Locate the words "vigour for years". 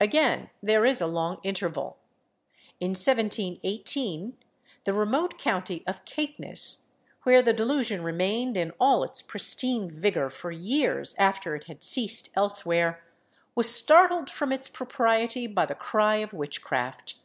9.90-11.16